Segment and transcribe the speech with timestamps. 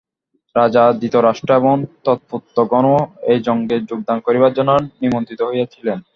[0.55, 2.97] রাজা ধৃতরাষ্ট্র এবং তৎপুত্রগণও
[3.31, 5.97] এই যজ্ঞে যোগদান করিবার জন্য নিমন্ত্রিত হইয়াছিলেন।